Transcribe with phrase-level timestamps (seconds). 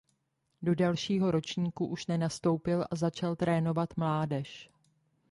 [0.63, 4.69] Do dalšího ročníku už nenastoupil a začal trénovat mládež.